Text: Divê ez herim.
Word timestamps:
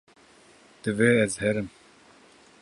Divê 0.83 1.11
ez 1.25 1.33
herim. 1.43 1.67